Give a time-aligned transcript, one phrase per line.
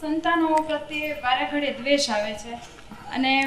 [0.00, 2.54] સંતાનો પ્રત્યે વારે ઘડીએ દ્વેષ આવે છે.
[3.10, 3.44] અને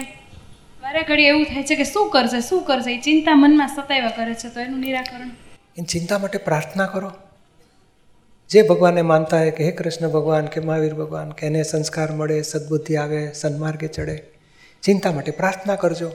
[0.82, 2.96] વારે ઘડીએ એવું થાય છે કે શું કરશે શું કરશે?
[2.96, 5.28] એ ચિંતા મનમાં સતાવ્યા કરે છે, તો એનું નિરાકરણ.
[5.78, 7.12] એની ચિંતા માટે પ્રાર્થના કરો.
[8.50, 12.42] જે ભગવાનને માનતા હોય કે હે કૃષ્ણ ભગવાન, કે મહાવીર ભગવાન, કે એને સંસ્કાર મળે,
[12.42, 14.24] સદબુદ્ધિ આવે, સન્માર્ગે ચડે,
[14.84, 16.10] ચિંતા માટે પ્રાર્થના કરજો.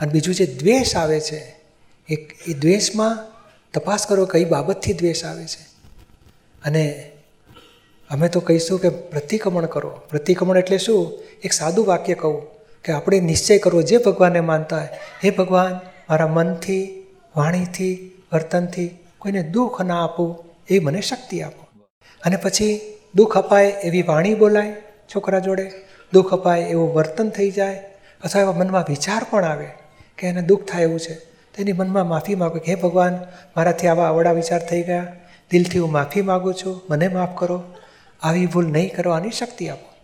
[0.00, 1.56] અને બીજું જે દ્વેષ આવે છે,
[2.08, 2.14] એ
[2.46, 3.18] એ દ્વેષમાં
[3.74, 5.62] તપાસ કરો કઈ બાબતથી દ્વેષ આવે છે.
[6.64, 7.10] અને
[8.10, 9.90] અમે તો કહીશું કે પ્રતિક્રમણ કરો.
[10.10, 11.12] પ્રતિક્રમણ એટલે શું?
[11.44, 12.46] એક સાદું વાક્ય કહું
[12.84, 13.82] કે આપણે નિશ્ચય કરવો.
[13.82, 14.88] જે ભગવાનને માનતા હોય,
[15.24, 15.74] હે ભગવાન,
[16.10, 17.06] મારા મનથી,
[17.36, 21.66] વાણીથી, વર્તનથી કોઈને દુઃખ ના આપું, એ મને શક્તિ આપો.
[22.24, 22.80] અને પછી,
[23.14, 24.72] દુઃખ અપાય એવી વાણી બોલાય
[25.14, 25.70] છોકરા જોડે.
[26.12, 27.74] દુઃખ અપાય એવું વર્તન થઈ જાય.
[28.24, 29.68] અથવા એવા મનમાં વિચાર પણ આવે
[30.18, 31.14] કે એને દુઃખ થાય એવું છે.
[31.14, 33.18] તો એની મનમાં માફી માગો કે, હે ભગવાન,
[33.56, 35.06] મારાથી આવા અવળા વિચાર થઈ ગયા.
[35.50, 36.80] દિલથી હું માફી માગું છું.
[36.90, 37.62] મને માફ કરો.
[38.22, 39.94] આવી ભૂલ નહીં કરવાની શક્તિ આપો.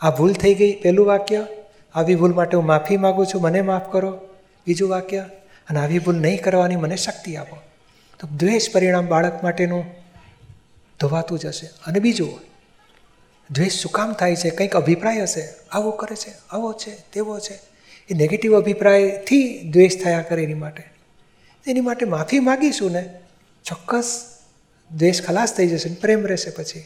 [0.00, 1.46] આ ભૂલ થઈ ગઈ પહેલું વાક્ય,
[1.94, 4.20] આવી ભૂલ માટે હું માફી માગું છું, મને માફ કરો.
[4.66, 5.24] બીજું વાક્ય,
[5.70, 7.56] અને આવી ભૂલ નહીં કરવાની મને શક્તિ આપો.
[8.18, 9.84] તો દ્વેષ પરિણામ બાળક માટેનું
[11.00, 12.40] ધોવાતું જશે અને બીજું,
[13.50, 14.50] દ્વેષ શું કામ થાય છે?
[14.50, 15.48] કંઈક અભિપ્રાય હશે?
[15.72, 17.54] આવો કરે છે, આવો છે, તેવો છે.
[18.10, 20.82] એ નેગેટિવ અભિપ્રાયથી દ્વેષ થયા કરે એની માટે.
[21.66, 23.14] એની માટે માફી માગીશું ને,
[23.64, 24.26] ચોક્કસ
[24.96, 26.84] દ્વેષ ખલાસ થઈ જશે ને, પ્રેમ રહેશે પછી.